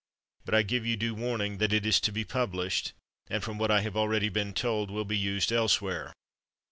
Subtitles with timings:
[0.45, 2.93] But I give you due warning that it is to be published,
[3.29, 6.11] and, from what I have already been told, will be used elsewhere.